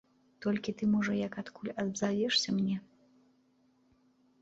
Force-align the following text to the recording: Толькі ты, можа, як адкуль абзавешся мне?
Толькі 0.45 0.73
ты, 0.79 0.83
можа, 0.93 1.17
як 1.27 1.37
адкуль 1.43 1.71
абзавешся 1.85 2.59
мне? 2.59 2.81